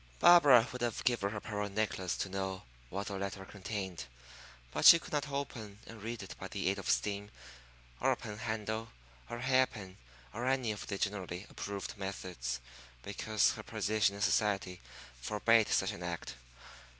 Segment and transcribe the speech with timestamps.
[0.17, 4.05] Barbara would have given her pearl necklace to know what the letter contained;
[4.71, 7.29] but she could not open and read it by the aid of steam,
[7.99, 8.89] or a pen handle,
[9.29, 9.97] or a hair pin,
[10.33, 12.59] or any of the generally approved methods,
[13.03, 14.81] because her position in society
[15.21, 16.33] forbade such an act.